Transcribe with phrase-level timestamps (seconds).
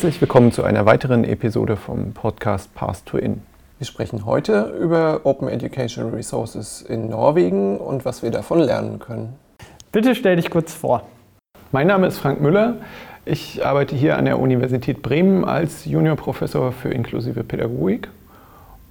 [0.00, 3.42] Herzlich willkommen zu einer weiteren Episode vom Podcast Path to In.
[3.76, 9.34] Wir sprechen heute über Open Educational Resources in Norwegen und was wir davon lernen können.
[9.92, 11.02] Bitte stell dich kurz vor.
[11.70, 12.76] Mein Name ist Frank Müller.
[13.26, 18.08] Ich arbeite hier an der Universität Bremen als Juniorprofessor für inklusive Pädagogik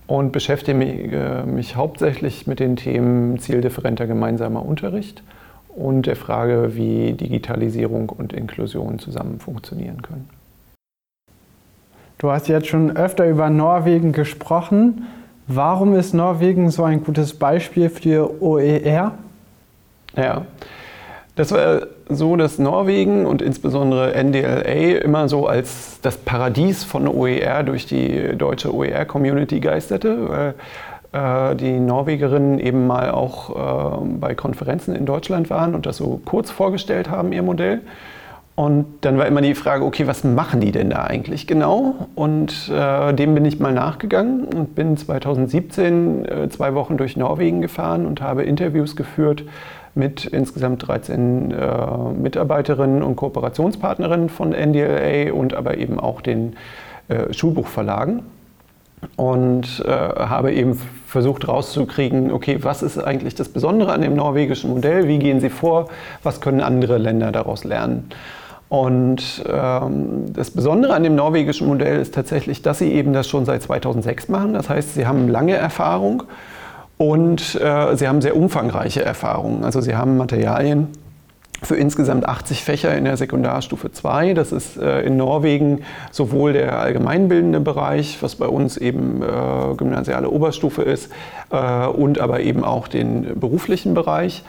[0.05, 5.23] und beschäftige mich, äh, mich hauptsächlich mit den Themen zieldifferenter gemeinsamer Unterricht
[5.69, 10.29] und der Frage, wie Digitalisierung und Inklusion zusammen funktionieren können.
[12.19, 15.07] Du hast jetzt schon öfter über Norwegen gesprochen.
[15.47, 19.13] Warum ist Norwegen so ein gutes Beispiel für OER?
[20.17, 20.41] Ja,
[21.37, 27.63] das war so, dass Norwegen und insbesondere NDLA immer so als das Paradies von OER
[27.63, 30.55] durch die deutsche OER-Community geisterte, weil
[31.13, 36.19] äh, die Norwegerinnen eben mal auch äh, bei Konferenzen in Deutschland waren und das so
[36.25, 37.79] kurz vorgestellt haben, ihr Modell.
[38.59, 41.95] Und dann war immer die Frage, okay, was machen die denn da eigentlich genau?
[42.13, 47.61] Und äh, dem bin ich mal nachgegangen und bin 2017 äh, zwei Wochen durch Norwegen
[47.61, 49.45] gefahren und habe Interviews geführt
[49.95, 51.77] mit insgesamt 13 äh,
[52.21, 56.57] Mitarbeiterinnen und Kooperationspartnerinnen von NDLA und aber eben auch den
[57.07, 58.23] äh, Schulbuchverlagen.
[59.15, 60.77] Und äh, habe eben
[61.07, 65.07] versucht rauszukriegen, okay, was ist eigentlich das Besondere an dem norwegischen Modell?
[65.07, 65.87] Wie gehen Sie vor?
[66.23, 68.11] Was können andere Länder daraus lernen?
[68.69, 73.43] Und ähm, das Besondere an dem norwegischen Modell ist tatsächlich, dass sie eben das schon
[73.45, 74.53] seit 2006 machen.
[74.53, 76.23] Das heißt, sie haben lange Erfahrung
[76.97, 79.63] und äh, sie haben sehr umfangreiche Erfahrungen.
[79.63, 80.89] Also sie haben Materialien
[81.63, 84.33] für insgesamt 80 Fächer in der Sekundarstufe 2.
[84.33, 85.81] Das ist äh, in Norwegen
[86.11, 91.11] sowohl der allgemeinbildende Bereich, was bei uns eben äh, gymnasiale Oberstufe ist,
[91.51, 94.43] äh, und aber eben auch den beruflichen Bereich.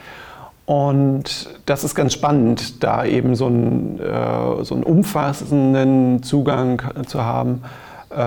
[0.71, 7.25] Und das ist ganz spannend, da eben so einen, äh, so einen umfassenden Zugang zu
[7.25, 7.63] haben
[8.11, 8.25] äh,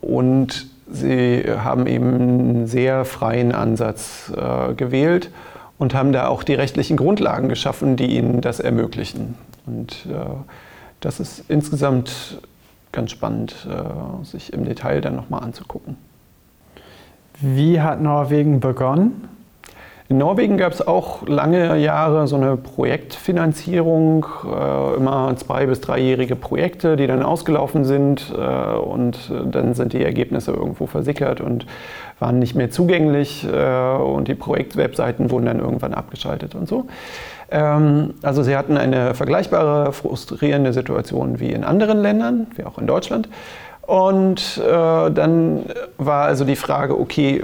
[0.00, 5.30] und Sie haben eben einen sehr freien Ansatz äh, gewählt
[5.76, 9.34] und haben da auch die rechtlichen Grundlagen geschaffen, die ihnen das ermöglichen.
[9.66, 10.14] Und äh,
[11.00, 12.40] das ist insgesamt
[12.92, 15.98] ganz spannend, äh, sich im Detail dann nochmal anzugucken.
[17.38, 19.28] Wie hat Norwegen begonnen?
[20.12, 26.36] In Norwegen gab es auch lange Jahre so eine Projektfinanzierung, äh, immer zwei- bis dreijährige
[26.36, 31.64] Projekte, die dann ausgelaufen sind äh, und dann sind die Ergebnisse irgendwo versickert und
[32.18, 36.88] waren nicht mehr zugänglich äh, und die Projektwebseiten wurden dann irgendwann abgeschaltet und so.
[37.50, 42.86] Ähm, also sie hatten eine vergleichbare, frustrierende Situation wie in anderen Ländern, wie auch in
[42.86, 43.30] Deutschland.
[43.80, 45.64] Und äh, dann
[45.96, 47.42] war also die Frage, okay,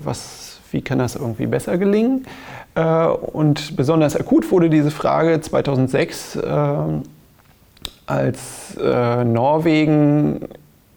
[0.00, 0.43] was
[0.74, 2.26] wie kann das irgendwie besser gelingen?
[2.74, 6.66] Äh, und besonders akut wurde diese Frage 2006, äh,
[8.06, 10.48] als äh, Norwegen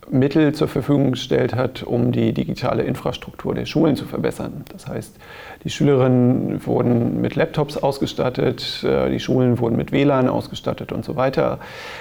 [0.10, 4.64] Mittel zur Verfügung gestellt hat, um die digitale Infrastruktur der Schulen zu verbessern.
[4.72, 5.16] Das heißt,
[5.64, 11.60] die Schülerinnen wurden mit Laptops ausgestattet, die Schulen wurden mit WLAN ausgestattet und so weiter.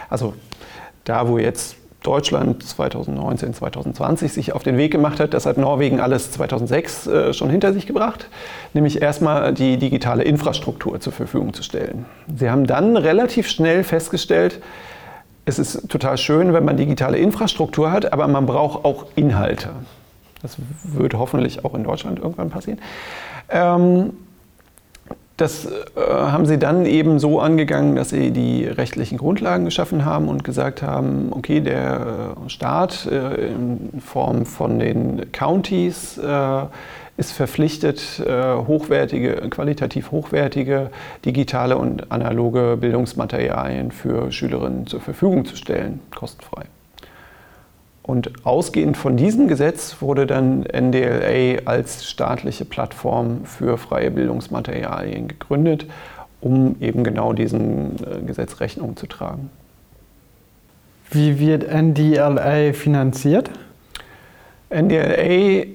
[0.08, 0.34] Also
[1.02, 1.76] da, wo jetzt
[2.06, 5.34] Deutschland 2019, 2020 sich auf den Weg gemacht hat.
[5.34, 8.28] Das hat Norwegen alles 2006 äh, schon hinter sich gebracht,
[8.74, 12.06] nämlich erstmal die digitale Infrastruktur zur Verfügung zu stellen.
[12.34, 14.60] Sie haben dann relativ schnell festgestellt,
[15.48, 19.70] es ist total schön, wenn man digitale Infrastruktur hat, aber man braucht auch Inhalte.
[20.42, 22.80] Das wird hoffentlich auch in Deutschland irgendwann passieren.
[23.48, 24.12] Ähm,
[25.36, 30.28] das äh, haben sie dann eben so angegangen, dass sie die rechtlichen Grundlagen geschaffen haben
[30.28, 36.62] und gesagt haben, okay, der Staat äh, in Form von den Counties äh,
[37.18, 40.90] ist verpflichtet, äh, hochwertige, qualitativ hochwertige
[41.24, 46.66] digitale und analoge Bildungsmaterialien für Schülerinnen zur Verfügung zu stellen, kostenfrei.
[48.06, 55.86] Und ausgehend von diesem Gesetz wurde dann NDLA als staatliche Plattform für freie Bildungsmaterialien gegründet,
[56.40, 59.50] um eben genau diesem äh, Gesetz Rechnung zu tragen.
[61.10, 63.50] Wie wird NDLA finanziert?
[64.70, 65.66] NDLA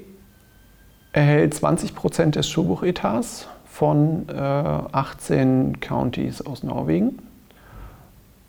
[1.11, 7.19] erhält 20 Prozent des Schulbuchetats von äh, 18 Counties aus Norwegen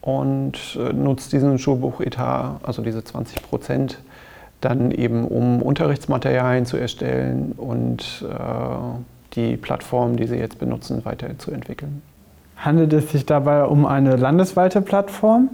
[0.02, 3.98] und äh, nutzt diesen Schulbuchetat, also diese 20 Prozent,
[4.60, 12.02] dann eben um Unterrichtsmaterialien zu erstellen und äh, die Plattform, die sie jetzt benutzen, weiterzuentwickeln.
[12.56, 15.50] Handelt es sich dabei um eine landesweite Plattform?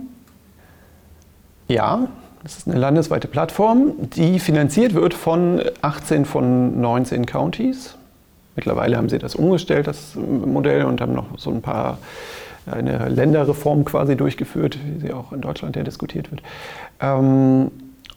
[1.69, 2.09] Ja,
[2.45, 7.97] es ist eine landesweite Plattform, die finanziert wird von 18 von 19 Counties.
[8.57, 11.99] Mittlerweile haben sie das umgestellt, das Modell, und haben noch so ein paar
[12.73, 16.43] eine Länderreform quasi durchgeführt, wie sie auch in Deutschland ja diskutiert wird.
[17.01, 17.71] Ähm,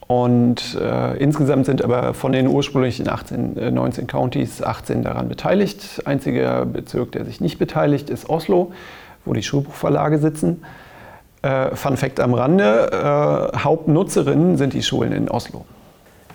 [0.07, 6.01] und äh, insgesamt sind aber von den ursprünglichen 18, äh, 19 Counties 18 daran beteiligt.
[6.05, 8.73] Einziger Bezirk, der sich nicht beteiligt, ist Oslo,
[9.23, 10.63] wo die Schulbuchverlage sitzen.
[11.43, 15.63] Äh, Fun Fact am Rande: äh, Hauptnutzerinnen sind die Schulen in Oslo.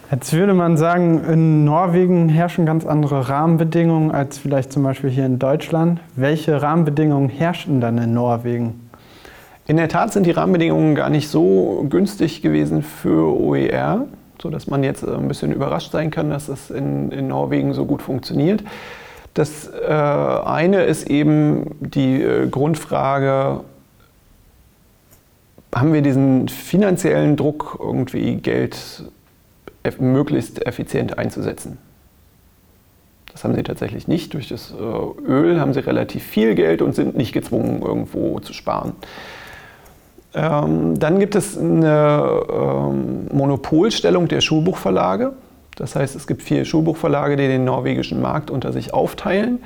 [0.09, 5.27] Jetzt würde man sagen, in Norwegen herrschen ganz andere Rahmenbedingungen als vielleicht zum Beispiel hier
[5.27, 6.01] in Deutschland.
[6.15, 8.89] Welche Rahmenbedingungen herrschen dann in Norwegen?
[9.67, 14.07] In der Tat sind die Rahmenbedingungen gar nicht so günstig gewesen für OER,
[14.41, 18.01] sodass man jetzt ein bisschen überrascht sein kann, dass es in, in Norwegen so gut
[18.01, 18.63] funktioniert.
[19.35, 23.61] Das äh, eine ist eben die äh, Grundfrage,
[25.75, 29.11] haben wir diesen finanziellen Druck, irgendwie Geld
[29.99, 31.79] möglichst effizient einzusetzen.
[33.33, 34.33] Das haben sie tatsächlich nicht.
[34.33, 38.55] Durch das äh, Öl haben sie relativ viel Geld und sind nicht gezwungen, irgendwo zu
[38.55, 38.93] sparen.
[40.35, 45.33] Ähm, dann gibt es eine ähm, Monopolstellung der Schulbuchverlage.
[45.77, 49.61] Das heißt, es gibt vier Schulbuchverlage, die den norwegischen Markt unter sich aufteilen.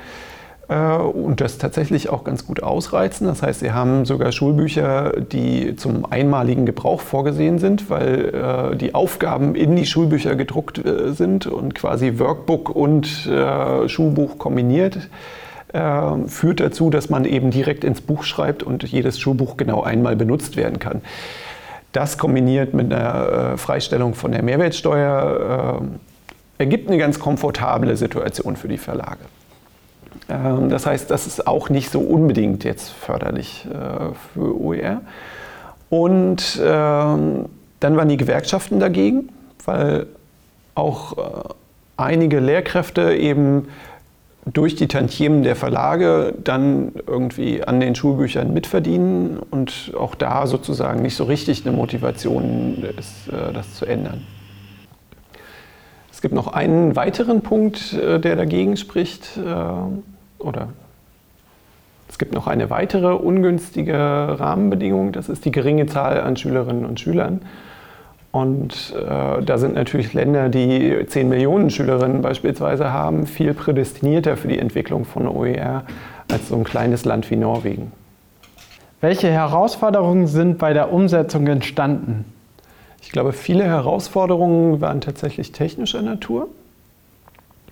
[0.71, 3.27] Äh, und das tatsächlich auch ganz gut ausreizen.
[3.27, 8.95] Das heißt, sie haben sogar Schulbücher, die zum einmaligen Gebrauch vorgesehen sind, weil äh, die
[8.95, 13.07] Aufgaben in die Schulbücher gedruckt äh, sind und quasi Workbook und
[13.87, 15.09] Schulbuch kombiniert.
[16.27, 20.57] Führt dazu, dass man eben direkt ins Buch schreibt und jedes Schulbuch genau einmal benutzt
[20.57, 21.01] werden kann.
[21.93, 25.81] Das kombiniert mit einer Freistellung von der Mehrwertsteuer
[26.57, 29.19] ergibt eine ganz komfortable Situation für die Verlage.
[30.29, 35.01] Ähm, das heißt, das ist auch nicht so unbedingt jetzt förderlich äh, für OER.
[35.89, 37.45] Und ähm,
[37.79, 39.29] dann waren die Gewerkschaften dagegen,
[39.65, 40.07] weil
[40.75, 41.21] auch äh,
[41.97, 43.67] einige Lehrkräfte eben
[44.45, 51.01] durch die Tantiemen der Verlage dann irgendwie an den Schulbüchern mitverdienen und auch da sozusagen
[51.03, 54.25] nicht so richtig eine Motivation ist, äh, das zu ändern.
[56.21, 59.39] Es gibt noch einen weiteren Punkt, der dagegen spricht
[60.37, 60.67] oder
[62.07, 66.99] es gibt noch eine weitere ungünstige Rahmenbedingung, das ist die geringe Zahl an Schülerinnen und
[66.99, 67.41] Schülern.
[68.31, 74.49] Und äh, da sind natürlich Länder, die 10 Millionen Schülerinnen beispielsweise haben, viel prädestinierter für
[74.49, 75.85] die Entwicklung von OER
[76.31, 77.91] als so ein kleines Land wie Norwegen.
[78.99, 82.25] Welche Herausforderungen sind bei der Umsetzung entstanden?
[83.01, 86.47] Ich glaube, viele Herausforderungen waren tatsächlich technischer Natur.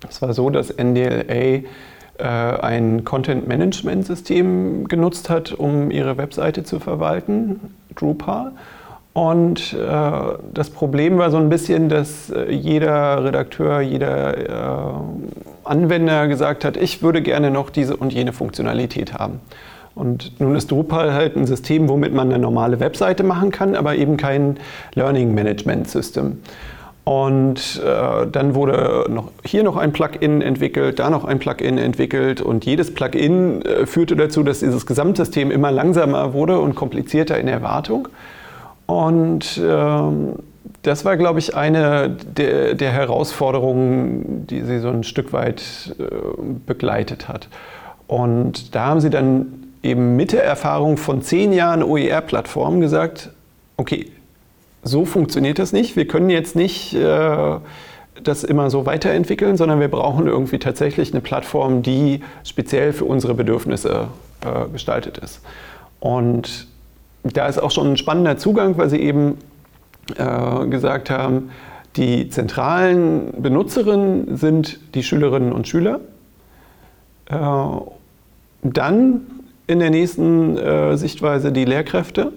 [0.08, 1.62] Es war so, dass NDLA äh,
[2.18, 8.52] ein Content-Management-System genutzt hat, um ihre Webseite zu verwalten, Drupal.
[9.12, 10.10] Und äh,
[10.54, 15.00] das Problem war so ein bisschen, dass äh, jeder Redakteur, jeder äh,
[15.64, 19.40] Anwender gesagt hat, ich würde gerne noch diese und jene Funktionalität haben.
[20.00, 23.96] Und nun ist Drupal halt ein System, womit man eine normale Webseite machen kann, aber
[23.96, 24.56] eben kein
[24.94, 26.38] Learning Management System.
[27.04, 32.40] Und äh, dann wurde noch, hier noch ein Plugin entwickelt, da noch ein Plugin entwickelt
[32.40, 37.46] und jedes Plugin äh, führte dazu, dass dieses Gesamtsystem immer langsamer wurde und komplizierter in
[37.46, 38.08] der Wartung.
[38.86, 40.36] Und ähm,
[40.80, 46.04] das war, glaube ich, eine der, der, Herausforderungen, die sie so ein Stück weit äh,
[46.64, 47.48] begleitet hat.
[48.06, 53.30] Und da haben sie dann eben mit der Erfahrung von zehn Jahren OER-Plattformen gesagt,
[53.76, 54.10] okay,
[54.82, 55.96] so funktioniert das nicht.
[55.96, 57.56] Wir können jetzt nicht äh,
[58.22, 63.34] das immer so weiterentwickeln, sondern wir brauchen irgendwie tatsächlich eine Plattform, die speziell für unsere
[63.34, 64.08] Bedürfnisse
[64.42, 65.40] äh, gestaltet ist.
[65.98, 66.66] Und
[67.22, 69.38] da ist auch schon ein spannender Zugang, weil sie eben
[70.16, 71.50] äh, gesagt haben,
[71.96, 76.00] die zentralen Benutzerinnen sind die Schülerinnen und Schüler.
[77.26, 77.36] Äh,
[78.62, 79.39] dann
[79.70, 82.32] in der nächsten äh, Sichtweise die Lehrkräfte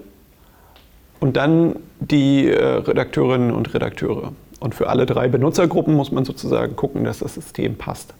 [1.18, 4.32] und dann die äh, Redakteurinnen und Redakteure.
[4.60, 8.14] Und für alle drei Benutzergruppen muss man sozusagen gucken, dass das System passt.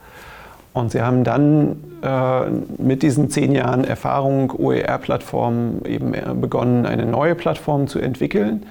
[0.73, 2.51] Und sie haben dann äh,
[2.83, 8.67] mit diesen zehn Jahren Erfahrung OER-Plattform eben äh, begonnen, eine neue Plattform zu entwickeln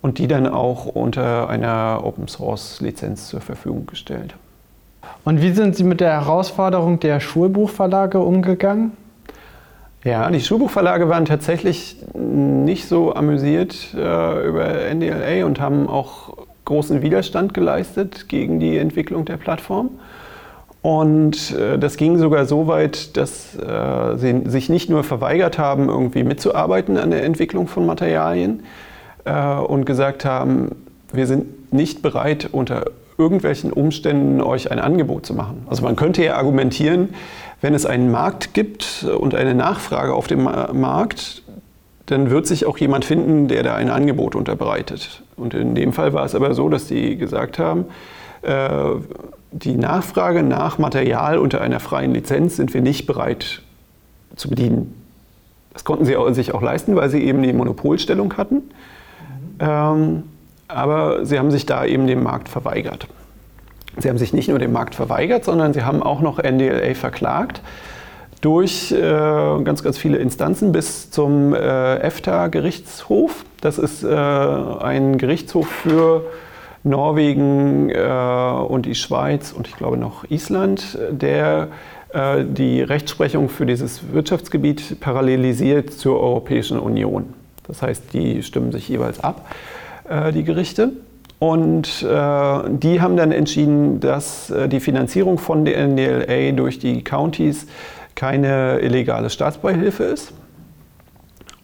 [0.00, 4.36] und die dann auch unter einer Open-Source-Lizenz zur Verfügung gestellt.
[5.24, 8.92] Und wie sind Sie mit der Herausforderung der Schulbuchverlage umgegangen?
[10.04, 17.02] Ja, die Schulbuchverlage waren tatsächlich nicht so amüsiert äh, über NDLA und haben auch großen
[17.02, 19.90] Widerstand geleistet gegen die Entwicklung der Plattform.
[20.82, 25.88] Und äh, das ging sogar so weit, dass äh, sie sich nicht nur verweigert haben,
[25.88, 28.62] irgendwie mitzuarbeiten an der Entwicklung von Materialien
[29.24, 30.76] äh, und gesagt haben,
[31.12, 32.84] wir sind nicht bereit, unter
[33.18, 35.66] irgendwelchen Umständen euch ein Angebot zu machen.
[35.68, 37.08] Also man könnte ja argumentieren,
[37.60, 41.42] wenn es einen Markt gibt und eine Nachfrage auf dem Markt,
[42.06, 45.22] dann wird sich auch jemand finden, der da ein Angebot unterbreitet.
[45.36, 47.86] Und in dem Fall war es aber so, dass die gesagt haben,
[48.42, 48.90] äh,
[49.50, 53.62] die Nachfrage nach Material unter einer freien Lizenz sind wir nicht bereit
[54.36, 54.94] zu bedienen.
[55.72, 58.62] Das konnten sie sich auch leisten, weil sie eben die Monopolstellung hatten.
[59.58, 60.24] Ähm,
[60.66, 63.08] aber sie haben sich da eben dem Markt verweigert.
[63.98, 67.60] Sie haben sich nicht nur dem Markt verweigert, sondern sie haben auch noch NDLA verklagt
[68.40, 73.44] durch äh, ganz, ganz viele Instanzen bis zum äh, EFTA-Gerichtshof.
[73.60, 76.24] Das ist äh, ein Gerichtshof für
[76.84, 77.98] Norwegen äh,
[78.68, 81.68] und die Schweiz und ich glaube noch Island, der
[82.12, 87.34] äh, die Rechtsprechung für dieses Wirtschaftsgebiet parallelisiert zur Europäischen Union.
[87.66, 89.46] Das heißt, die stimmen sich jeweils ab,
[90.08, 90.92] äh, die Gerichte.
[91.38, 97.04] Und äh, die haben dann entschieden, dass äh, die Finanzierung von der NDLA durch die
[97.04, 97.66] Counties
[98.16, 100.32] keine illegale Staatsbeihilfe ist.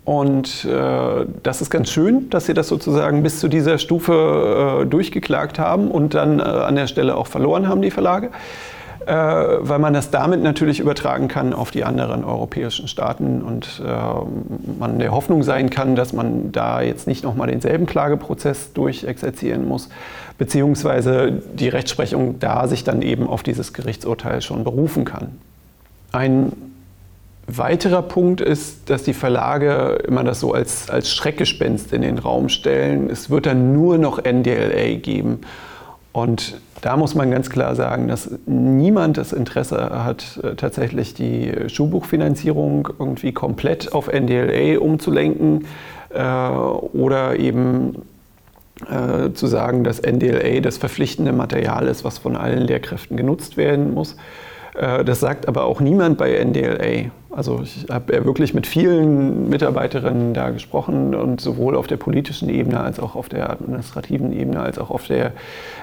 [0.05, 4.87] Und äh, das ist ganz schön, dass sie das sozusagen bis zu dieser Stufe äh,
[4.87, 8.31] durchgeklagt haben und dann äh, an der Stelle auch verloren haben, die Verlage.
[9.07, 13.91] Äh, weil man das damit natürlich übertragen kann auf die anderen europäischen Staaten und äh,
[14.79, 19.91] man der Hoffnung sein kann, dass man da jetzt nicht nochmal denselben Klageprozess durchexerzieren muss,
[20.39, 25.39] beziehungsweise die Rechtsprechung da sich dann eben auf dieses Gerichtsurteil schon berufen kann.
[26.13, 26.53] Ein
[27.47, 32.49] weiterer Punkt ist, dass die Verlage immer das so als, als Schreckgespenst in den Raum
[32.49, 33.11] stellen.
[33.11, 35.41] Es wird dann nur noch NDLA geben.
[36.13, 41.51] Und da muss man ganz klar sagen, dass niemand das Interesse hat, äh, tatsächlich die
[41.67, 45.65] Schulbuchfinanzierung irgendwie komplett auf NDLA umzulenken
[46.11, 48.03] äh, oder eben
[48.91, 53.95] äh, zu sagen, dass NDLA das verpflichtende Material ist, was von allen Lehrkräften genutzt werden
[53.95, 54.17] muss.
[54.75, 57.11] Äh, das sagt aber auch niemand bei NDLA.
[57.31, 62.49] Also ich habe ja wirklich mit vielen Mitarbeiterinnen da gesprochen und sowohl auf der politischen
[62.49, 65.33] Ebene als auch auf der administrativen Ebene als auch auf der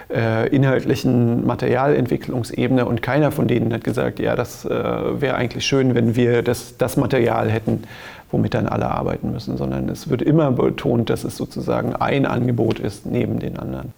[0.10, 5.94] äh, inhaltlichen Materialentwicklungsebene und keiner von denen hat gesagt, ja, das äh, wäre eigentlich schön,
[5.94, 7.84] wenn wir das, das Material hätten,
[8.32, 12.80] womit dann alle arbeiten müssen, sondern es wird immer betont, dass es sozusagen ein Angebot
[12.80, 13.94] ist neben den anderen.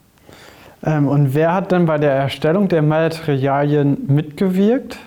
[0.86, 4.98] Ähm, und wer hat dann bei der Erstellung der Materialien mitgewirkt?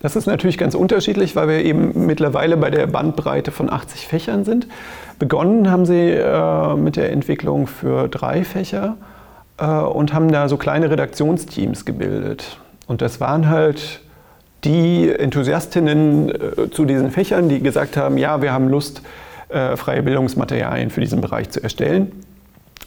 [0.00, 4.44] Das ist natürlich ganz unterschiedlich, weil wir eben mittlerweile bei der Bandbreite von 80 Fächern
[4.44, 4.68] sind.
[5.18, 8.96] Begonnen haben sie äh, mit der Entwicklung für drei Fächer
[9.58, 12.58] äh, und haben da so kleine Redaktionsteams gebildet.
[12.86, 14.00] Und das waren halt
[14.62, 19.02] die Enthusiastinnen äh, zu diesen Fächern, die gesagt haben, ja, wir haben Lust,
[19.48, 22.12] äh, freie Bildungsmaterialien für diesen Bereich zu erstellen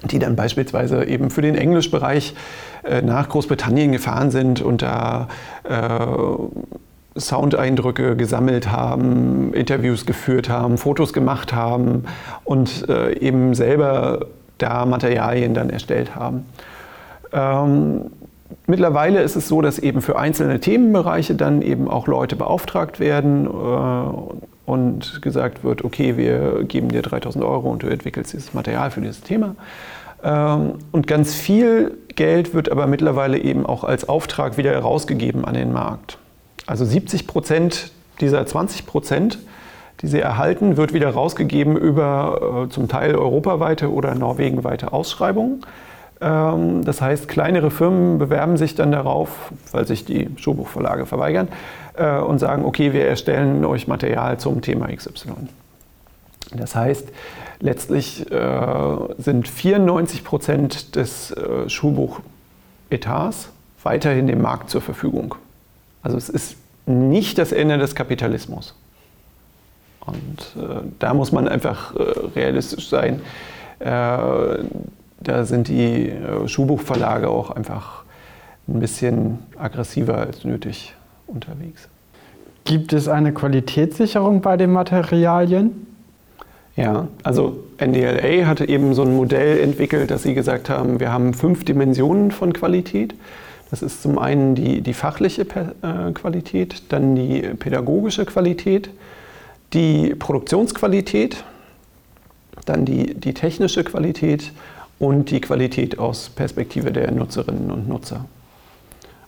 [0.03, 2.33] die dann beispielsweise eben für den Englischbereich
[2.83, 5.27] äh, nach Großbritannien gefahren sind und da
[5.63, 12.05] äh, Soundeindrücke gesammelt haben, Interviews geführt haben, Fotos gemacht haben
[12.45, 14.27] und äh, eben selber
[14.57, 16.45] da Materialien dann erstellt haben.
[17.33, 18.11] Ähm,
[18.65, 23.45] mittlerweile ist es so, dass eben für einzelne Themenbereiche dann eben auch Leute beauftragt werden
[23.45, 23.49] äh,
[24.71, 29.01] und gesagt wird, okay, wir geben dir 3000 Euro und du entwickelst dieses Material für
[29.01, 29.55] dieses Thema.
[30.23, 35.55] Ähm, und ganz viel Geld wird aber mittlerweile eben auch als Auftrag wieder herausgegeben an
[35.55, 36.17] den Markt.
[36.67, 39.39] Also 70 Prozent dieser 20 Prozent,
[40.01, 45.65] die sie erhalten, wird wieder rausgegeben über äh, zum Teil europaweite oder norwegenweite Ausschreibungen.
[46.21, 51.47] Ähm, das heißt, kleinere Firmen bewerben sich dann darauf, weil sich die Schulbuchverlage verweigern
[51.95, 55.31] äh, und sagen, okay, wir erstellen euch Material zum Thema XY.
[56.53, 57.09] Das heißt,
[57.59, 63.49] letztlich äh, sind 94 Prozent des äh, Schulbuchetats
[63.83, 65.35] weiterhin dem Markt zur Verfügung.
[66.03, 68.75] Also es ist nicht das Ende des Kapitalismus.
[70.03, 70.55] Und
[70.97, 71.93] da muss man einfach
[72.35, 73.21] realistisch sein.
[75.23, 78.03] Da sind die äh, Schulbuchverlage auch einfach
[78.67, 80.95] ein bisschen aggressiver als nötig
[81.27, 81.87] unterwegs.
[82.65, 85.87] Gibt es eine Qualitätssicherung bei den Materialien?
[86.75, 91.33] Ja, also NDLA hatte eben so ein Modell entwickelt, dass sie gesagt haben, wir haben
[91.33, 93.13] fünf Dimensionen von Qualität.
[93.69, 98.89] Das ist zum einen die, die fachliche äh, Qualität, dann die pädagogische Qualität,
[99.73, 101.43] die Produktionsqualität,
[102.65, 104.51] dann die, die technische Qualität
[105.01, 108.25] und die Qualität aus Perspektive der Nutzerinnen und Nutzer.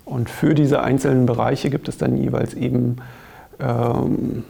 [0.06, 2.98] Und für diese einzelnen Bereiche gibt es dann jeweils eben
[3.60, 4.44] ähm,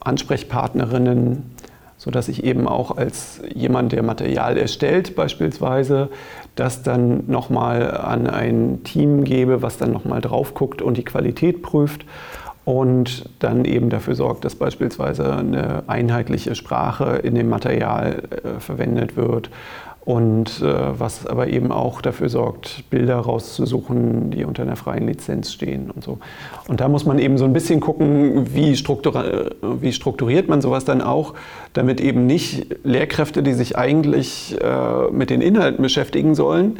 [0.00, 1.54] Ansprechpartnerinnen,
[1.96, 6.08] sodass ich eben auch als jemand, der Material erstellt beispielsweise,
[6.56, 11.62] das dann nochmal an ein Team gebe, was dann nochmal drauf guckt und die Qualität
[11.62, 12.04] prüft.
[12.64, 19.16] und dann eben dafür sorgt, dass beispielsweise eine einheitliche Sprache in dem Material äh, verwendet
[19.16, 19.48] wird
[20.08, 25.52] und äh, was aber eben auch dafür sorgt, Bilder rauszusuchen, die unter einer freien Lizenz
[25.52, 26.16] stehen und so.
[26.66, 31.02] Und da muss man eben so ein bisschen gucken, wie, wie strukturiert man sowas dann
[31.02, 31.34] auch,
[31.74, 36.78] damit eben nicht Lehrkräfte, die sich eigentlich äh, mit den Inhalten beschäftigen sollen,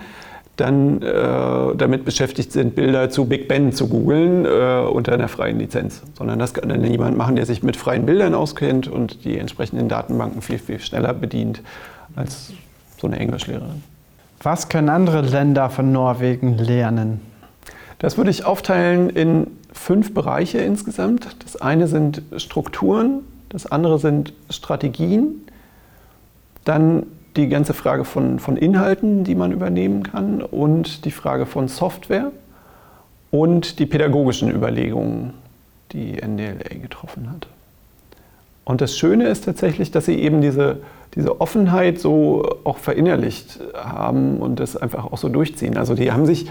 [0.57, 5.59] dann äh, damit beschäftigt sind, Bilder zu Big Ben zu googeln äh, unter einer freien
[5.59, 6.03] Lizenz.
[6.17, 9.91] Sondern das kann dann jemand machen, der sich mit freien Bildern auskennt und die entsprechenden
[9.91, 11.61] Datenbanken viel, viel schneller bedient
[12.17, 12.55] als
[12.99, 13.83] so eine Englischlehrerin.
[14.43, 17.21] Was können andere Länder von Norwegen lernen?
[17.99, 21.29] Das würde ich aufteilen in fünf Bereiche insgesamt.
[21.43, 25.47] Das eine sind Strukturen, das andere sind Strategien,
[26.65, 31.69] dann die ganze Frage von, von Inhalten, die man übernehmen kann und die Frage von
[31.69, 32.31] Software
[33.31, 35.35] und die pädagogischen Überlegungen,
[35.93, 37.47] die NDLA getroffen hat.
[38.69, 40.77] Und das Schöne ist tatsächlich, dass sie eben diese,
[41.15, 45.79] diese Offenheit so auch verinnerlicht haben und das einfach auch so durchziehen.
[45.79, 46.51] Also die haben sich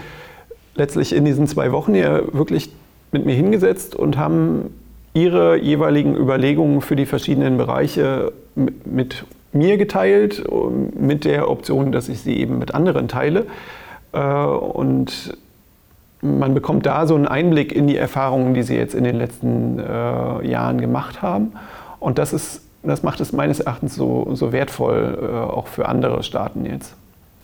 [0.74, 2.72] letztlich in diesen zwei Wochen ja wirklich
[3.12, 4.74] mit mir hingesetzt und haben
[5.14, 10.42] ihre jeweiligen Überlegungen für die verschiedenen Bereiche mit mir geteilt,
[10.98, 13.46] mit der Option, dass ich sie eben mit anderen teile.
[14.12, 15.38] Äh, und
[16.20, 19.78] man bekommt da so einen Einblick in die Erfahrungen, die sie jetzt in den letzten
[19.78, 21.52] äh, Jahren gemacht haben.
[22.00, 26.22] Und das, ist, das macht es meines Erachtens so, so wertvoll, äh, auch für andere
[26.22, 26.94] Staaten jetzt.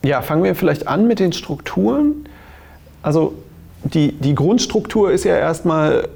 [0.04, 2.26] Ja, fangen wir vielleicht an mit den Strukturen.
[3.02, 3.34] Also
[3.84, 6.08] die, die Grundstruktur ist ja erstmal,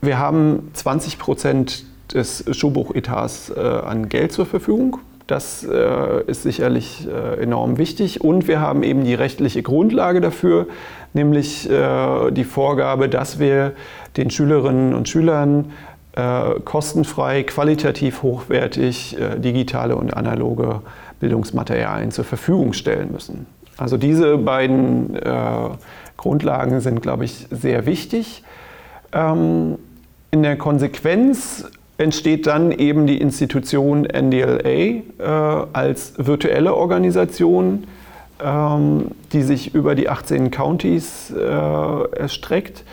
[0.00, 4.98] wir haben 20 Prozent des Schulbuchetats äh, an Geld zur Verfügung.
[5.26, 8.20] Das äh, ist sicherlich äh, enorm wichtig.
[8.20, 10.68] Und wir haben eben die rechtliche Grundlage dafür,
[11.14, 13.72] nämlich äh, die Vorgabe, dass wir
[14.16, 15.72] den Schülerinnen und Schülern
[16.16, 20.80] äh, kostenfrei, qualitativ hochwertig äh, digitale und analoge
[21.20, 23.46] Bildungsmaterialien zur Verfügung stellen müssen.
[23.76, 25.68] Also diese beiden äh,
[26.16, 28.42] Grundlagen sind, glaube ich, sehr wichtig.
[29.12, 29.78] Ähm,
[30.30, 31.66] in der Konsequenz
[31.98, 35.02] entsteht dann eben die Institution NDLA äh,
[35.72, 37.84] als virtuelle Organisation,
[38.42, 42.84] ähm, die sich über die 18 Counties äh, erstreckt.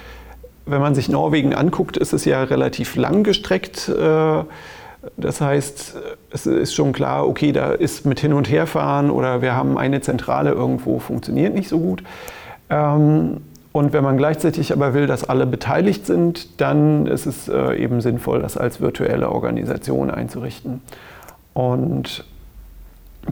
[0.65, 3.89] Wenn man sich Norwegen anguckt, ist es ja relativ lang gestreckt.
[3.89, 4.43] Äh,
[5.17, 5.97] das heißt,
[6.31, 10.01] es ist schon klar, okay, da ist mit Hin- und Herfahren oder wir haben eine
[10.01, 12.03] Zentrale irgendwo, funktioniert nicht so gut.
[12.69, 13.41] Ähm,
[13.73, 18.01] und wenn man gleichzeitig aber will, dass alle beteiligt sind, dann ist es äh, eben
[18.01, 20.81] sinnvoll, das als virtuelle Organisation einzurichten.
[21.53, 22.23] Und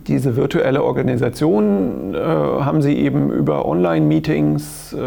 [0.07, 4.97] diese virtuelle Organisation äh, haben sie eben über Online-Meetings äh,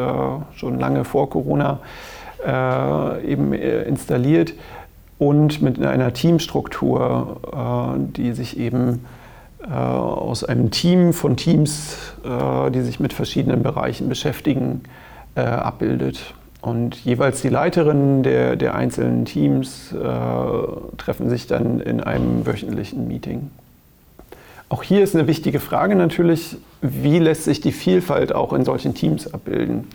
[0.55, 1.81] schon lange vor Corona
[2.45, 4.55] äh, eben äh, installiert
[5.19, 9.05] und mit einer Teamstruktur, äh, die sich eben
[9.67, 14.83] aus einem Team von Teams, die sich mit verschiedenen Bereichen beschäftigen,
[15.37, 16.35] äh, abbildet.
[16.61, 23.07] Und jeweils die Leiterinnen der, der einzelnen Teams äh, treffen sich dann in einem wöchentlichen
[23.07, 23.51] Meeting.
[24.71, 28.95] Auch hier ist eine wichtige Frage natürlich, wie lässt sich die Vielfalt auch in solchen
[28.95, 29.89] Teams abbilden?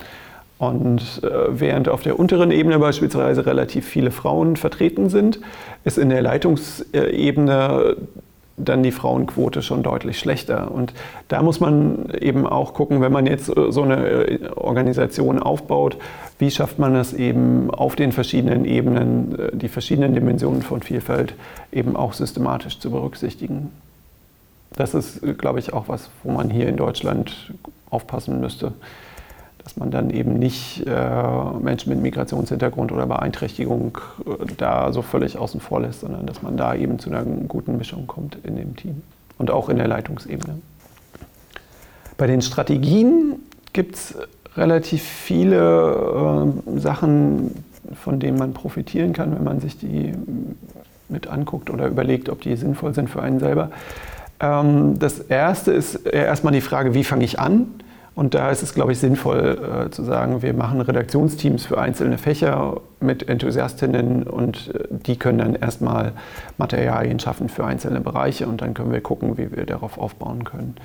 [0.60, 5.40] Und äh, während auf der unteren Ebene beispielsweise relativ viele Frauen vertreten sind,
[5.86, 7.96] ist in der Leitungsebene
[8.58, 10.72] dann die Frauenquote schon deutlich schlechter.
[10.72, 10.94] Und
[11.30, 15.98] da muss man eben auch gucken, wenn man jetzt äh, so eine äh, Organisation aufbaut,
[16.40, 21.36] wie schafft man es eben auf den verschiedenen Ebenen, äh, die verschiedenen Dimensionen von Vielfalt
[21.72, 23.72] eben auch systematisch zu berücksichtigen.
[24.76, 27.54] Das ist, glaube ich, auch was, wo man hier in Deutschland
[27.90, 28.74] aufpassen müsste
[29.70, 35.38] dass man dann eben nicht äh, Menschen mit Migrationshintergrund oder Beeinträchtigung äh, da so völlig
[35.38, 38.76] außen vor lässt, sondern dass man da eben zu einer guten Mischung kommt in dem
[38.76, 39.04] Team
[39.38, 40.58] und auch in der Leitungsebene.
[42.18, 43.36] Bei den Strategien
[43.72, 44.16] gibt es
[44.58, 50.16] relativ viele äh, Sachen, von denen man profitieren kann, wenn man sich die
[51.10, 53.70] mit anguckt oder überlegt, ob die sinnvoll sind für einen selber.
[54.40, 57.68] Ähm, das erste ist erstmal die Frage, wie fange ich an?
[58.20, 62.18] Und da ist es, glaube ich, sinnvoll äh, zu sagen, wir machen Redaktionsteams für einzelne
[62.18, 66.12] Fächer mit Enthusiastinnen und äh, die können dann erstmal
[66.58, 70.76] Materialien schaffen für einzelne Bereiche und dann können wir gucken, wie wir darauf aufbauen können.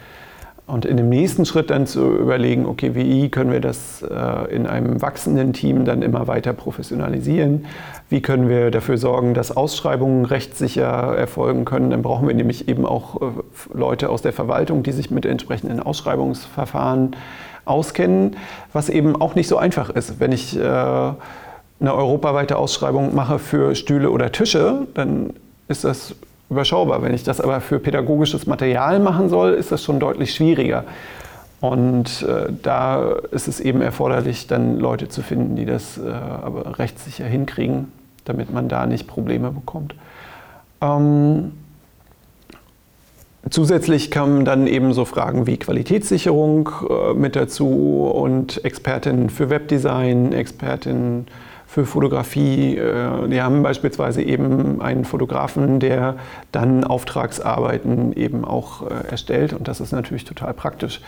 [0.67, 4.67] Und in dem nächsten Schritt dann zu überlegen, okay, wie können wir das äh, in
[4.67, 7.67] einem wachsenden Team dann immer weiter professionalisieren?
[8.09, 11.91] Wie können wir dafür sorgen, dass Ausschreibungen rechtssicher erfolgen können?
[11.91, 13.25] Dann brauchen wir nämlich eben auch äh,
[13.75, 17.15] Leute aus der Verwaltung, die sich mit entsprechenden Ausschreibungsverfahren
[17.67, 18.37] auskennen,
[18.73, 20.19] was eben auch nicht so einfach ist.
[20.19, 21.15] Wenn ich äh, eine
[21.81, 25.35] europaweite Ausschreibung mache für Stühle oder Tische, dann
[25.69, 26.15] ist das
[26.51, 27.03] überschaubar.
[27.03, 30.85] Wenn ich das aber für pädagogisches Material machen soll, ist das schon deutlich schwieriger.
[31.61, 36.79] Und äh, da ist es eben erforderlich, dann Leute zu finden, die das äh, aber
[36.79, 37.91] rechtssicher hinkriegen,
[38.25, 39.95] damit man da nicht Probleme bekommt.
[40.83, 41.53] Ähm,
[43.51, 50.33] Zusätzlich kamen dann eben so Fragen wie Qualitätssicherung äh, mit dazu und Expertinnen für Webdesign,
[50.33, 51.27] Expertinnen
[51.75, 52.77] für Fotografie.
[52.77, 56.15] Äh, die haben beispielsweise eben einen Fotografen, der
[56.53, 61.01] dann Auftragsarbeiten eben auch äh, erstellt und das ist natürlich total praktisch,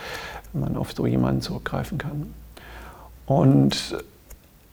[0.51, 2.33] wenn man auf so jemanden zurückgreifen kann.
[3.25, 3.95] Und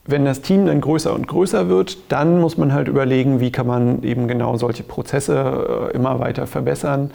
[0.06, 3.66] wenn das Team dann größer und größer wird, dann muss man halt überlegen, wie kann
[3.66, 7.10] man eben genau solche Prozesse immer weiter verbessern.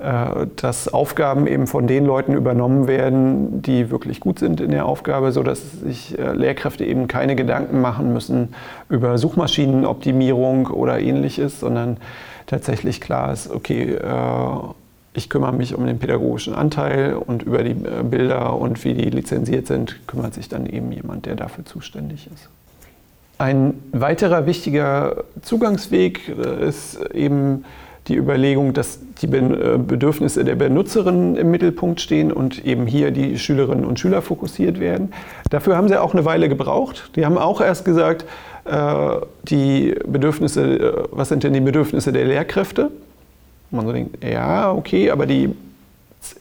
[0.00, 4.86] Äh, dass Aufgaben eben von den Leuten übernommen werden, die wirklich gut sind in der
[4.86, 8.54] Aufgabe, sodass sich äh, Lehrkräfte eben keine Gedanken machen müssen
[8.88, 11.98] über Suchmaschinenoptimierung oder ähnliches, sondern
[12.46, 14.04] tatsächlich klar ist, okay, äh,
[15.14, 19.66] ich kümmere mich um den pädagogischen Anteil und über die Bilder und wie die lizenziert
[19.66, 22.48] sind, kümmert sich dann eben jemand, der dafür zuständig ist.
[23.38, 27.64] Ein weiterer wichtiger Zugangsweg ist eben
[28.08, 33.38] die Überlegung, dass die äh, Bedürfnisse der Benutzerinnen im Mittelpunkt stehen und eben hier die
[33.38, 35.12] Schülerinnen und Schüler fokussiert werden.
[35.50, 37.10] Dafür haben sie auch eine Weile gebraucht.
[37.16, 38.26] Die haben auch erst gesagt,
[38.66, 42.90] äh, die Bedürfnisse, äh, was sind denn die Bedürfnisse der Lehrkräfte?
[43.74, 45.54] Man so denkt, ja, okay, aber die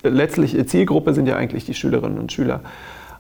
[0.04, 2.62] letztliche Zielgruppe sind ja eigentlich die Schülerinnen und Schüler.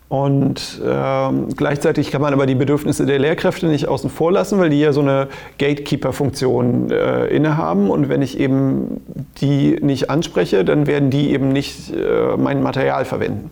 [0.09, 4.69] Und ähm, gleichzeitig kann man aber die Bedürfnisse der Lehrkräfte nicht außen vor lassen, weil
[4.69, 7.89] die ja so eine Gatekeeper-Funktion äh, innehaben.
[7.89, 9.01] Und wenn ich eben
[9.41, 13.49] die nicht anspreche, dann werden die eben nicht äh, mein Material verwenden.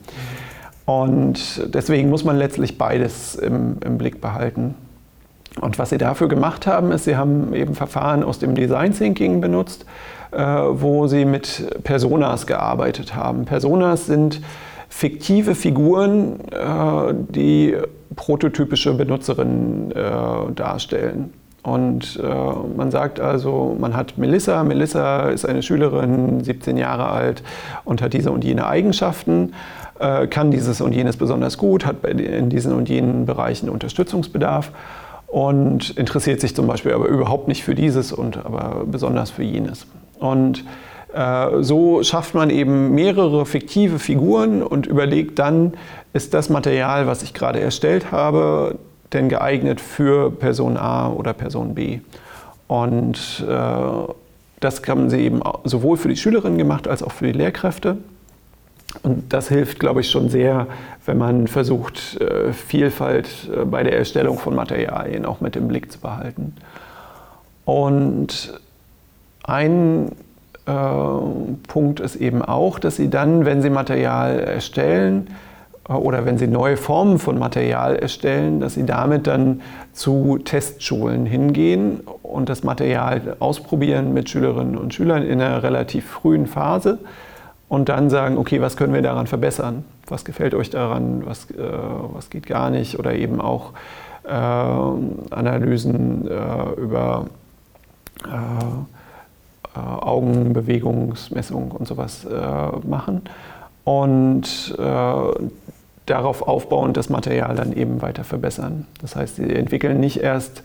[0.85, 4.75] Und deswegen muss man letztlich beides im, im Blick behalten.
[5.59, 9.41] Und was sie dafür gemacht haben, ist, sie haben eben Verfahren aus dem Design Thinking
[9.41, 9.85] benutzt,
[10.31, 13.45] äh, wo sie mit Personas gearbeitet haben.
[13.45, 14.41] Personas sind
[14.87, 17.75] fiktive Figuren, äh, die
[18.15, 21.33] prototypische Benutzerinnen äh, darstellen.
[21.63, 22.27] Und äh,
[22.75, 24.63] man sagt also, man hat Melissa.
[24.63, 27.43] Melissa ist eine Schülerin, 17 Jahre alt
[27.83, 29.53] und hat diese und jene Eigenschaften,
[29.99, 34.71] äh, kann dieses und jenes besonders gut, hat in diesen und jenen Bereichen Unterstützungsbedarf
[35.31, 39.87] und interessiert sich zum Beispiel aber überhaupt nicht für dieses und aber besonders für jenes.
[40.19, 40.65] Und
[41.13, 45.73] äh, so schafft man eben mehrere fiktive Figuren und überlegt dann,
[46.11, 48.77] ist das Material, was ich gerade erstellt habe,
[49.13, 52.01] denn geeignet für Person A oder Person B.
[52.67, 54.13] Und äh,
[54.59, 57.97] das haben sie eben sowohl für die Schülerinnen gemacht als auch für die Lehrkräfte.
[59.03, 60.67] Und das hilft, glaube ich, schon sehr,
[61.05, 65.91] wenn man versucht, äh, Vielfalt äh, bei der Erstellung von Materialien auch mit im Blick
[65.91, 66.55] zu behalten.
[67.65, 68.59] Und
[69.43, 70.11] ein
[70.65, 70.71] äh,
[71.67, 75.27] Punkt ist eben auch, dass Sie dann, wenn Sie Material erstellen
[75.89, 79.61] äh, oder wenn Sie neue Formen von Material erstellen, dass Sie damit dann
[79.93, 86.45] zu Testschulen hingehen und das Material ausprobieren mit Schülerinnen und Schülern in einer relativ frühen
[86.45, 86.99] Phase
[87.71, 89.85] und dann sagen, okay, was können wir daran verbessern?
[90.07, 91.25] Was gefällt euch daran?
[91.25, 91.63] Was, äh,
[92.11, 92.99] was geht gar nicht?
[92.99, 93.71] Oder eben auch
[94.25, 97.27] äh, Analysen äh, über
[98.25, 102.35] äh, äh, Augenbewegungsmessung und sowas äh,
[102.85, 103.21] machen
[103.85, 104.77] und
[106.05, 108.85] darauf aufbauend das Material dann eben weiter verbessern.
[109.01, 110.61] Das heißt, sie entwickeln nicht erst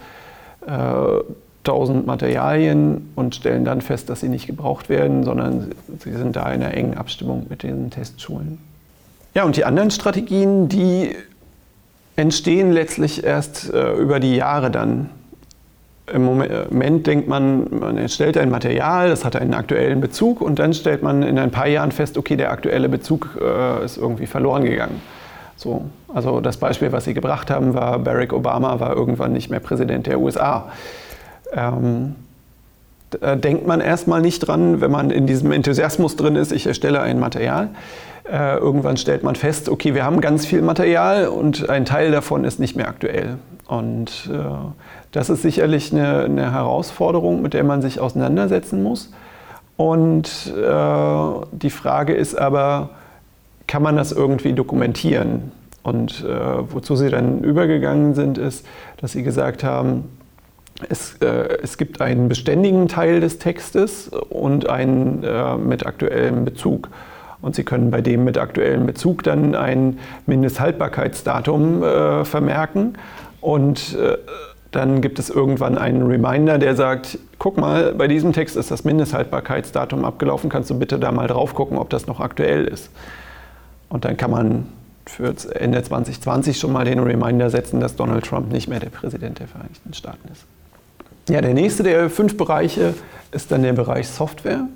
[1.67, 6.51] tausend Materialien und stellen dann fest, dass sie nicht gebraucht werden, sondern sie sind da
[6.53, 8.59] in einer engen Abstimmung mit den Testschulen.
[9.35, 11.15] Ja, und die anderen Strategien, die
[12.17, 15.11] entstehen letztlich erst äh, über die Jahre dann.
[16.11, 20.73] Im Moment denkt man, man erstellt ein Material, das hat einen aktuellen Bezug und dann
[20.73, 24.65] stellt man in ein paar Jahren fest, okay, der aktuelle Bezug äh, ist irgendwie verloren
[24.65, 25.03] gegangen.
[25.57, 29.61] So, also das Beispiel, was Sie gebracht haben, war, Barack Obama war irgendwann nicht mehr
[29.61, 30.71] Präsident der USA.
[31.53, 32.15] Ähm,
[33.11, 37.01] da denkt man erstmal nicht dran, wenn man in diesem Enthusiasmus drin ist, ich erstelle
[37.01, 37.71] ein Material.
[38.31, 42.45] Äh, irgendwann stellt man fest, okay, wir haben ganz viel Material und ein Teil davon
[42.45, 43.39] ist nicht mehr aktuell.
[43.69, 44.39] Und äh,
[45.13, 49.13] das ist sicherlich eine, eine, Herausforderung, mit der man sich auseinandersetzen muss.
[49.77, 52.91] Und äh, die Frage ist aber,
[53.67, 55.53] kann man das irgendwie dokumentieren?
[55.83, 58.67] Und äh, wozu sie dann übergegangen sind, ist,
[59.01, 60.05] dass sie gesagt haben,
[60.89, 66.89] es, äh, es gibt einen beständigen Teil des Textes und einen äh, mit aktuellem Bezug.
[67.41, 72.95] Und Sie können bei dem mit aktuellem Bezug dann ein Mindesthaltbarkeitsdatum äh, vermerken
[73.41, 74.17] Und äh,
[74.73, 78.85] dann gibt es irgendwann einen Reminder, der sagt, guck mal, bei diesem Text ist das
[78.85, 82.91] Mindesthaltbarkeitsdatum abgelaufen, kannst du bitte da mal drauf gucken, ob das noch aktuell ist.
[83.89, 84.69] Und dann kann man
[85.07, 89.39] für Ende 2020 schon mal den Reminder setzen, dass Donald Trump nicht mehr der Präsident
[89.39, 90.45] der Vereinigten Staaten ist.
[91.29, 92.95] Ja, der nächste der fünf Bereiche
[93.33, 94.69] ist dann der Bereich Software.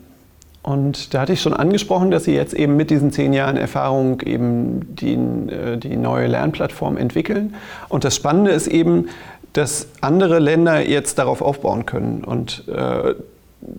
[0.62, 4.20] Und da hatte ich schon angesprochen, dass Sie jetzt eben mit diesen zehn Jahren Erfahrung
[4.22, 7.54] eben die, äh, die neue Lernplattform entwickeln.
[7.88, 9.08] Und das Spannende ist eben,
[9.52, 12.24] dass andere Länder jetzt darauf aufbauen können.
[12.24, 13.14] Und äh,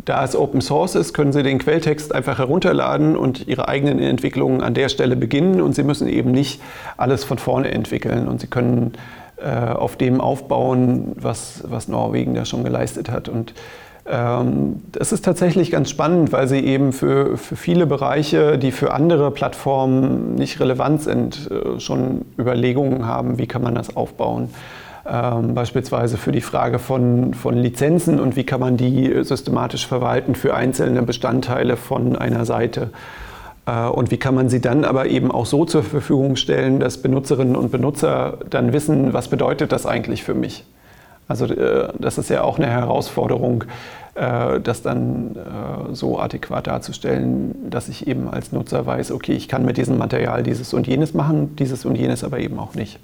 [0.05, 4.61] da es Open Source ist, können Sie den Quelltext einfach herunterladen und Ihre eigenen Entwicklungen
[4.61, 5.61] an der Stelle beginnen.
[5.61, 6.61] Und Sie müssen eben nicht
[6.97, 8.27] alles von vorne entwickeln.
[8.27, 8.93] Und Sie können
[9.47, 13.29] auf dem aufbauen, was, was Norwegen da schon geleistet hat.
[13.29, 13.53] Und
[14.05, 18.93] ähm, das ist tatsächlich ganz spannend, weil sie eben für, für viele Bereiche, die für
[18.93, 24.49] andere Plattformen nicht relevant sind, äh, schon Überlegungen haben, wie kann man das aufbauen.
[25.05, 30.35] Ähm, beispielsweise für die Frage von, von Lizenzen und wie kann man die systematisch verwalten
[30.35, 32.89] für einzelne Bestandteile von einer Seite.
[33.71, 36.97] Äh, und wie kann man sie dann aber eben auch so zur Verfügung stellen, dass
[36.97, 40.65] Benutzerinnen und Benutzer dann wissen, was bedeutet das eigentlich für mich.
[41.27, 43.63] Also äh, das ist ja auch eine Herausforderung,
[44.15, 45.37] äh, das dann
[45.93, 50.43] so adäquat darzustellen, dass ich eben als Nutzer weiß, okay, ich kann mit diesem Material
[50.43, 52.99] dieses und jenes machen, dieses und jenes aber eben auch nicht.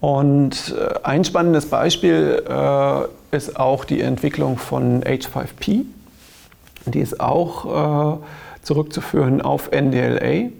[0.00, 2.42] Und ein spannendes Beispiel
[3.30, 5.82] ist auch die Entwicklung von H5P.
[6.86, 8.20] Die ist auch
[8.62, 10.50] zurückzuführen auf NDLA.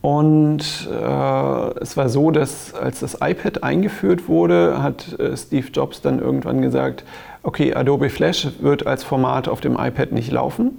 [0.00, 6.00] Und äh, es war so, dass als das iPad eingeführt wurde, hat äh, Steve Jobs
[6.00, 7.04] dann irgendwann gesagt,
[7.42, 10.78] okay, Adobe Flash wird als Format auf dem iPad nicht laufen.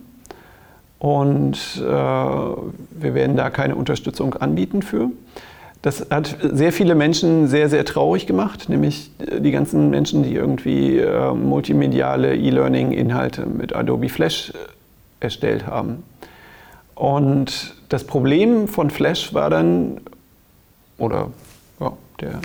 [0.99, 5.09] Und äh, wir werden da keine Unterstützung anbieten für.
[5.81, 10.33] Das hat sehr viele Menschen sehr, sehr traurig gemacht, nämlich äh, die ganzen Menschen, die
[10.33, 14.53] irgendwie äh, multimediale E-Learning-Inhalte mit Adobe Flash äh,
[15.21, 16.03] erstellt haben.
[16.99, 20.01] Und das Problem von Flash war dann,
[20.97, 21.29] oder
[21.79, 22.41] ja, der,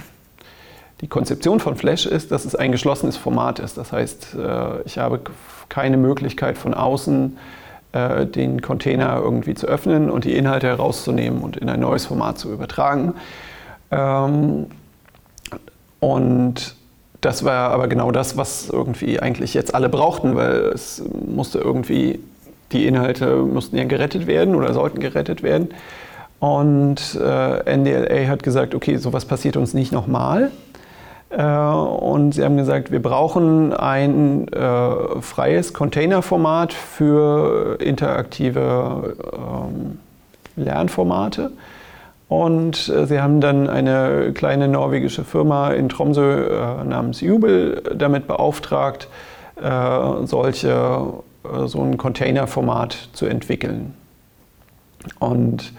[1.01, 3.77] die Konzeption von Flash ist, dass es ein geschlossenes Format ist.
[3.77, 5.19] Das heißt, äh, ich habe
[5.69, 7.37] keine Möglichkeit von außen
[7.90, 12.38] äh, den Container irgendwie zu öffnen und die Inhalte herauszunehmen und in ein neues Format
[12.38, 13.14] zu übertragen.
[13.90, 14.67] Ähm,
[15.99, 16.77] und
[17.21, 22.21] das war aber genau das, was irgendwie eigentlich jetzt alle brauchten, weil es musste irgendwie
[22.72, 25.68] die Inhalte mussten ja gerettet werden oder sollten gerettet werden.
[26.40, 30.50] Und äh, NDLA hat gesagt, okay, sowas passiert uns nicht nochmal.
[31.31, 39.98] Äh, und sie haben gesagt, wir brauchen ein äh, freies Containerformat für interaktive ähm,
[40.57, 41.53] Lernformate.
[42.29, 48.27] Und äh, sie haben dann eine kleine norwegische Firma in Tromsø äh, namens Jubel damit
[48.27, 49.09] beauftragt,
[49.62, 51.14] äh, solche
[51.67, 53.95] so ein Containerformat zu entwickeln.
[55.19, 55.73] Und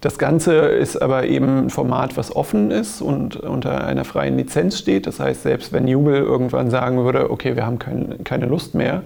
[0.00, 4.78] das Ganze ist aber eben ein Format, was offen ist und unter einer freien Lizenz
[4.78, 5.06] steht.
[5.06, 9.02] Das heißt, selbst wenn Jubel irgendwann sagen würde, okay, wir haben kein, keine Lust mehr,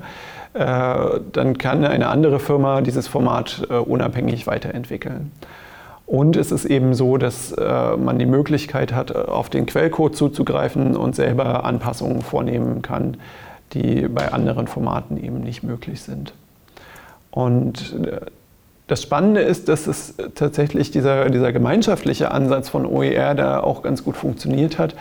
[0.55, 5.33] äh, dann kann eine andere Firma dieses Format äh, unabhängig weiterentwickeln.
[6.07, 10.96] Und es ist eben so, dass äh, man die Möglichkeit hat, auf den Quellcode zuzugreifen
[10.96, 13.16] und selber Anpassungen vornehmen kann,
[13.74, 16.32] die bei anderen Formaten eben nicht möglich sind.
[17.30, 18.20] Und äh,
[18.87, 24.04] das Spannende ist, dass es tatsächlich dieser, dieser gemeinschaftliche Ansatz von OER da auch ganz
[24.04, 24.94] gut funktioniert hat.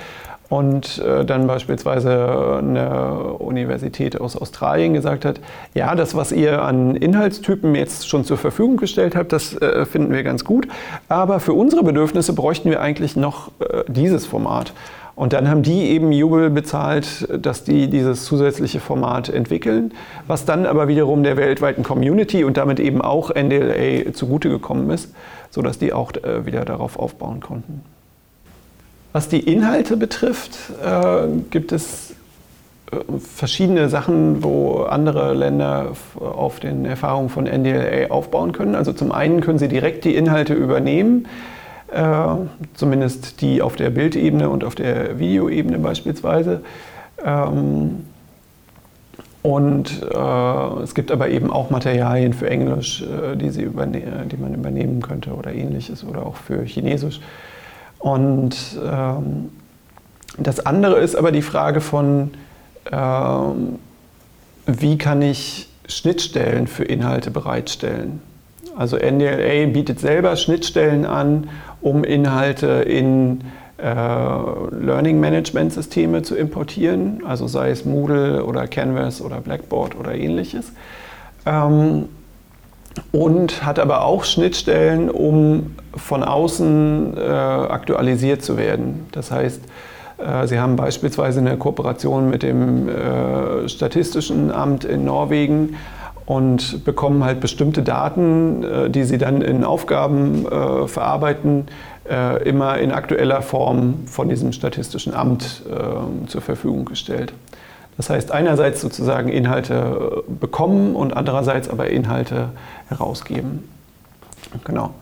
[0.50, 5.40] Und äh, dann beispielsweise eine Universität aus Australien gesagt hat,
[5.74, 10.12] ja, das, was ihr an Inhaltstypen jetzt schon zur Verfügung gestellt habt, das äh, finden
[10.12, 10.68] wir ganz gut.
[11.10, 13.52] Aber für unsere Bedürfnisse bräuchten wir eigentlich noch
[13.88, 14.74] dieses Format.
[15.16, 19.94] Und dann haben die eben Jubel bezahlt, dass die dieses zusätzliche Format entwickeln,
[20.26, 25.14] was dann aber wiederum der weltweiten Community und damit eben auch NDLA zugute gekommen ist,
[25.52, 27.84] sodass die auch äh, wieder darauf aufbauen konnten.
[29.12, 32.16] Was die Inhalte betrifft, äh, gibt es
[32.92, 38.74] äh, verschiedene Sachen, wo andere Länder auf den Erfahrungen von NDLA aufbauen können.
[38.74, 41.28] Also zum einen können sie direkt die Inhalte übernehmen
[42.74, 46.62] zumindest die auf der Bildebene und auf der Videoebene beispielsweise.
[47.24, 48.06] Ähm,
[49.44, 54.54] und äh, es gibt aber eben auch Materialien für Englisch, äh, die, sie die man
[54.54, 57.20] übernehmen könnte oder ähnliches oder auch für Chinesisch.
[58.00, 59.50] Und ähm,
[60.38, 62.32] das andere ist aber die Frage von,
[62.90, 63.80] ähm,
[64.66, 68.22] wie kann ich Schnittstellen für Inhalte bereitstellen?
[68.78, 71.50] Also NDLA bietet selber Schnittstellen an,
[71.84, 73.42] um Inhalte in
[73.80, 80.72] Learning Management Systeme zu importieren, also sei es Moodle oder Canvas oder Blackboard oder ähnliches.
[81.46, 82.06] Ähm,
[83.12, 89.08] und hat aber auch Schnittstellen, um von außen äh, aktualisiert zu werden.
[89.12, 89.62] Das heißt,
[90.18, 95.76] äh, Sie haben beispielsweise eine Kooperation mit dem äh, Statistischen Amt in Norwegen
[96.26, 101.68] und bekommen halt bestimmte Daten, äh, die Sie dann in Aufgaben äh, verarbeiten,
[102.10, 107.34] äh, immer in aktueller Form von diesem Statistischen Amt ähm, zur Verfügung gestellt.
[107.98, 112.50] Das heißt, einerseits sozusagen Inhalte bekommen und andererseits aber Inhalte
[112.88, 113.70] herausgeben.
[114.64, 114.96] Genau.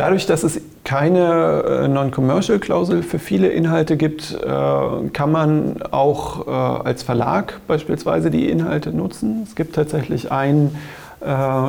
[0.00, 6.50] Dadurch, dass es keine äh, Non-Commercial-Klausel für viele Inhalte gibt, äh, kann man auch äh,
[6.50, 9.42] als Verlag beispielsweise die Inhalte nutzen.
[9.46, 10.74] Es gibt tatsächlich ein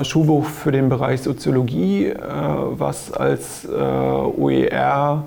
[0.04, 2.14] Schulbuch für den Bereich Soziologie,
[2.70, 5.26] was als OER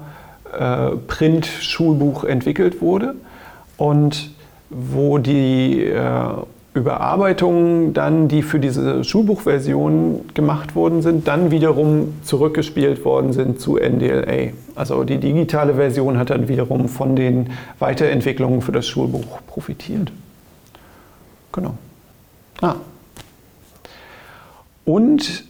[1.07, 3.17] Print-Schulbuch entwickelt wurde
[3.77, 4.31] und
[4.71, 5.93] wo die
[6.75, 13.77] Überarbeitungen dann, die für diese Schulbuchversion gemacht worden sind, dann wiederum zurückgespielt worden sind zu
[13.77, 14.53] NDLA.
[14.75, 20.11] Also die digitale Version hat dann wiederum von den Weiterentwicklungen für das Schulbuch profitiert.
[21.53, 21.75] Genau.
[22.61, 22.75] Ah.
[24.85, 25.45] Und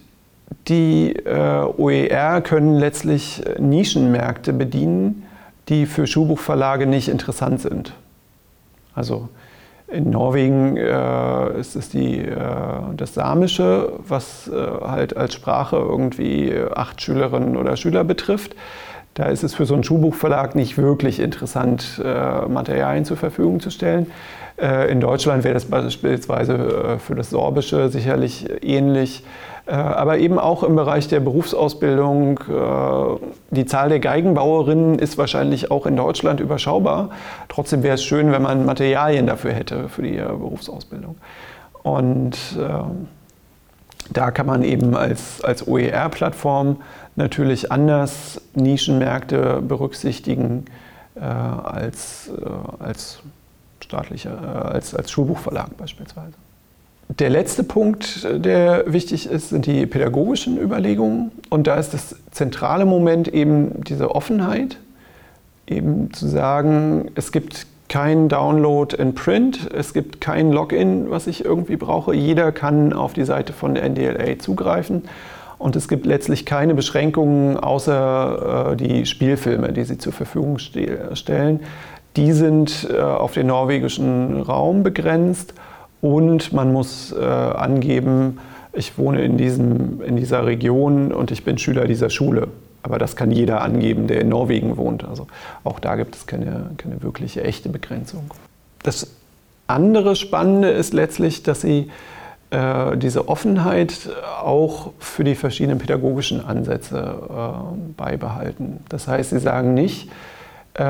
[0.69, 5.23] die äh, OER können letztlich Nischenmärkte bedienen,
[5.71, 7.95] die für Schulbuchverlage nicht interessant sind.
[8.95, 9.31] Also
[9.89, 12.37] in Norwegen äh, ist es die, äh,
[12.97, 18.57] das Samische, was äh, halt als Sprache irgendwie acht Schülerinnen oder Schüler betrifft.
[19.15, 23.71] Da ist es für so einen Schulbuchverlag nicht wirklich interessant, äh, Materialien zur Verfügung zu
[23.71, 24.11] stellen.
[24.61, 29.23] Äh, in Deutschland wäre das beispielsweise äh, für das Sorbische sicherlich ähnlich.
[29.67, 32.39] Äh, aber eben auch im Bereich der Berufsausbildung.
[32.41, 37.11] Äh, die Zahl der Geigenbauerinnen ist wahrscheinlich auch in Deutschland überschaubar.
[37.49, 41.17] Trotzdem wäre es schön, wenn man Materialien dafür hätte, für die äh, Berufsausbildung.
[41.83, 42.39] Und
[44.11, 46.79] da kann man eben als, als OER-Plattform
[47.15, 50.65] natürlich anders Nischenmärkte berücksichtigen
[51.15, 52.31] als,
[52.79, 53.21] als
[53.81, 56.33] staatlicher, als, als Schulbuchverlag beispielsweise.
[57.09, 61.33] Der letzte Punkt, der wichtig ist, sind die pädagogischen Überlegungen.
[61.51, 64.79] Und da ist das zentrale Moment eben diese Offenheit,
[65.67, 71.45] eben zu sagen, es gibt kein Download in Print, es gibt kein Login, was ich
[71.45, 72.15] irgendwie brauche.
[72.15, 75.03] Jeder kann auf die Seite von NDLA zugreifen.
[75.59, 81.61] Und es gibt letztlich keine Beschränkungen außer äh, die Spielfilme, die sie zur Verfügung stellen.
[82.17, 85.55] Die sind äh, auf den norwegischen Raum begrenzt
[86.05, 88.39] und man muss äh, angeben,
[88.75, 92.49] ich wohne in, diesem, in dieser Region und ich bin Schüler dieser Schule.
[92.83, 95.03] Aber das kann jeder angeben, der in Norwegen wohnt.
[95.03, 95.29] Also
[95.65, 98.25] auch da gibt es keine, keine wirkliche echte Begrenzung.
[98.83, 99.13] Das
[99.67, 101.91] andere Spannende ist letztlich, dass sie
[102.51, 104.11] äh, diese Offenheit
[104.43, 108.81] auch für die verschiedenen pädagogischen Ansätze äh, beibehalten.
[108.91, 110.11] Das heißt, sie sagen nicht,
[110.75, 110.85] äh,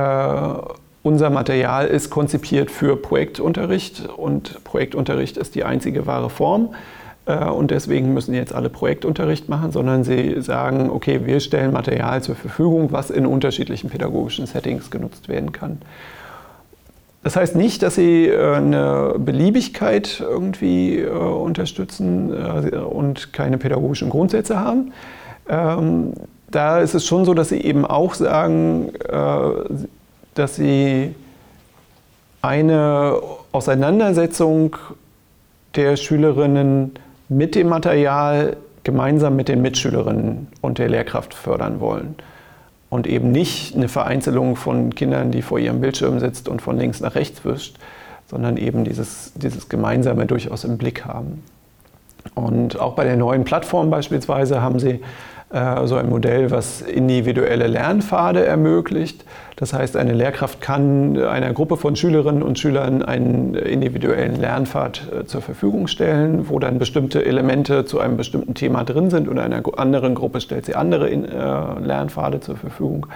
[1.05, 6.75] unser Material ist konzipiert für Projektunterricht und Projektunterricht ist die einzige wahre Form.
[7.27, 12.23] Äh, und deswegen müssen jetzt alle Projektunterricht machen, sondern sie sagen, okay, wir stellen Material
[12.23, 15.83] zur Verfügung, was in unterschiedlichen pädagogischen Settings genutzt werden kann.
[17.23, 24.59] Das heißt nicht, dass sie äh, eine Beliebigkeit irgendwie äh, unterstützen und keine pädagogischen Grundsätze
[24.59, 24.93] haben.
[25.51, 26.15] Ähm,
[26.51, 28.93] da ist es schon so, dass sie eben auch sagen,
[30.35, 31.15] dass sie
[32.43, 33.19] eine
[33.53, 34.77] Auseinandersetzung
[35.77, 36.93] der Schülerinnen
[37.29, 42.17] mit dem Material gemeinsam mit den Mitschülerinnen und der Lehrkraft fördern wollen.
[42.91, 47.01] Und eben nicht eine Vereinzelung von Kindern, die vor ihrem Bildschirm sitzt und von links
[47.01, 47.77] nach rechts wischt,
[48.27, 51.43] sondern eben dieses, dieses Gemeinsame durchaus im Blick haben.
[52.35, 55.01] Und auch bei der neuen Plattform beispielsweise haben sie
[55.85, 59.25] so ein Modell, was individuelle Lernpfade ermöglicht.
[59.57, 65.27] Das heißt, eine Lehrkraft kann einer Gruppe von Schülerinnen und Schülern einen individuellen Lernpfad äh,
[65.27, 69.63] zur Verfügung stellen, wo dann bestimmte Elemente zu einem bestimmten Thema drin sind und einer
[69.79, 73.07] anderen Gruppe stellt sie andere äh, Lernpfade zur Verfügung.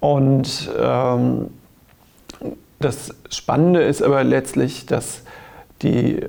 [0.00, 1.46] Und ähm,
[2.78, 5.22] das Spannende ist aber letztlich, dass
[5.80, 6.20] die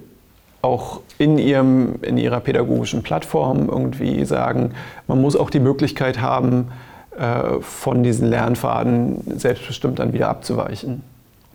[0.65, 4.71] auch in, ihrem, in ihrer pädagogischen Plattform irgendwie sagen,
[5.07, 6.71] man muss auch die Möglichkeit haben,
[7.17, 11.03] äh, von diesen Lernfaden selbstbestimmt dann wieder abzuweichen.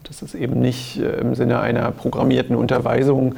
[0.05, 3.35] Das ist eben nicht äh, im Sinne einer programmierten Unterweisung,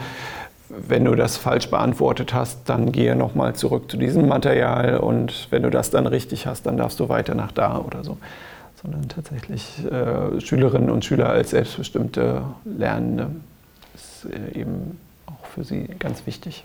[0.68, 5.62] wenn du das falsch beantwortet hast, dann gehe nochmal zurück zu diesem Material und wenn
[5.62, 8.16] du das dann richtig hast, dann darfst du weiter nach da oder so.
[8.82, 13.30] sondern tatsächlich äh, Schülerinnen und Schüler als selbstbestimmte Lernende
[13.94, 14.98] ist eben
[15.54, 16.64] für sie ganz wichtig.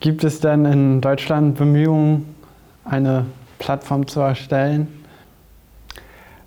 [0.00, 2.34] Gibt es denn in Deutschland Bemühungen,
[2.84, 3.26] eine
[3.58, 4.88] Plattform zu erstellen?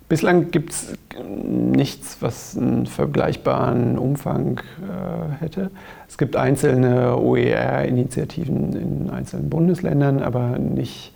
[0.08, 0.92] Bislang gibt es
[1.22, 5.70] nichts, was einen vergleichbaren Umfang äh, hätte.
[6.08, 11.12] Es gibt einzelne OER-Initiativen in einzelnen Bundesländern, aber nicht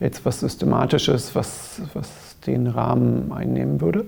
[0.00, 2.08] jetzt was Systematisches, was, was
[2.46, 4.04] den Rahmen einnehmen würde.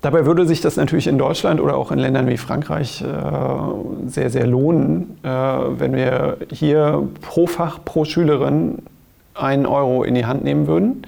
[0.00, 3.06] Dabei würde sich das natürlich in Deutschland oder auch in Ländern wie Frankreich äh,
[4.06, 8.78] sehr, sehr lohnen, äh, wenn wir hier pro Fach, pro Schülerin
[9.34, 11.02] einen Euro in die Hand nehmen würden.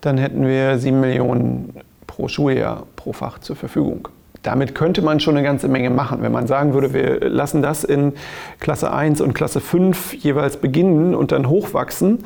[0.00, 1.74] Dann hätten wir sieben Millionen
[2.06, 4.08] pro Schuljahr pro Fach zur Verfügung.
[4.42, 6.22] Damit könnte man schon eine ganze Menge machen.
[6.22, 8.12] Wenn man sagen würde, wir lassen das in
[8.60, 12.24] Klasse 1 und Klasse 5 jeweils beginnen und dann hochwachsen,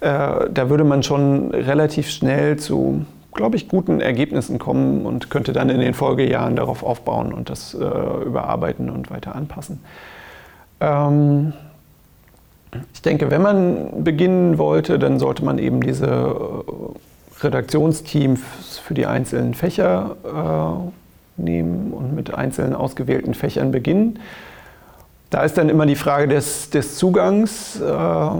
[0.00, 0.06] äh,
[0.50, 3.04] da würde man schon relativ schnell zu,
[3.38, 7.72] glaube ich, guten Ergebnissen kommen und könnte dann in den Folgejahren darauf aufbauen und das
[7.72, 9.80] äh, überarbeiten und weiter anpassen.
[10.80, 11.52] Ähm,
[12.92, 18.40] ich denke, wenn man beginnen wollte, dann sollte man eben diese äh, Redaktionsteams
[18.84, 20.16] für die einzelnen Fächer
[21.38, 24.18] äh, nehmen und mit einzelnen ausgewählten Fächern beginnen.
[25.30, 27.80] Da ist dann immer die Frage des, des Zugangs.
[27.80, 28.30] Äh,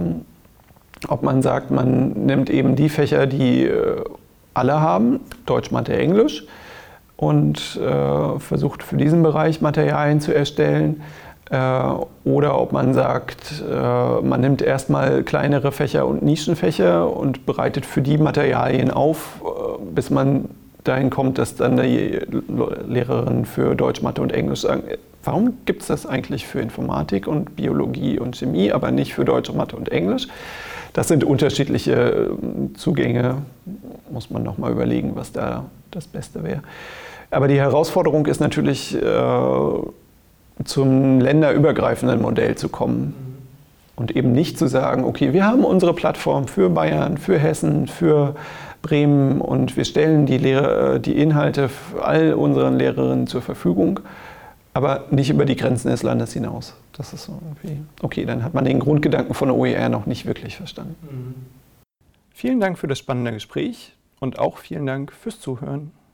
[1.07, 4.03] ob man sagt, man nimmt eben die Fächer, die äh,
[4.59, 6.45] alle haben, Deutsch, Mathe, Englisch,
[7.17, 11.01] und äh, versucht für diesen Bereich Materialien zu erstellen.
[11.49, 11.81] Äh,
[12.23, 18.01] oder ob man sagt, äh, man nimmt erstmal kleinere Fächer und Nischenfächer und bereitet für
[18.01, 20.45] die Materialien auf, äh, bis man
[20.83, 22.19] dahin kommt, dass dann die
[22.87, 24.83] Lehrerin für Deutsch, Mathe und Englisch sagen,
[25.23, 29.51] warum gibt es das eigentlich für Informatik und Biologie und Chemie, aber nicht für Deutsch,
[29.51, 30.27] Mathe und Englisch?
[30.99, 33.37] Das sind unterschiedliche äh, Zugänge,
[34.11, 36.59] muss man nochmal überlegen, was da das Beste wäre.
[37.31, 39.71] Aber die Herausforderung ist natürlich, äh,
[40.65, 43.13] zum länderübergreifenden Modell zu kommen.
[43.95, 48.35] Und eben nicht zu sagen, okay, wir haben unsere Plattform für Bayern, für Hessen, für
[48.81, 51.69] Bremen und wir stellen die, Lehrer, äh, die Inhalte
[52.01, 54.01] all unseren Lehrerinnen zur Verfügung,
[54.73, 56.75] aber nicht über die Grenzen des Landes hinaus.
[56.93, 60.25] Das ist so irgendwie, okay, dann hat man den Grundgedanken von der OER noch nicht
[60.25, 60.95] wirklich verstanden.
[61.01, 61.35] Mhm.
[62.33, 65.91] Vielen Dank für das spannende Gespräch und auch vielen Dank fürs Zuhören.